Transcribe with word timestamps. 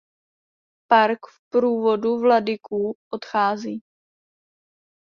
Pak 0.89 1.19
v 1.19 1.49
průvodu 1.51 2.19
vladyků 2.19 2.97
odchází. 3.13 3.81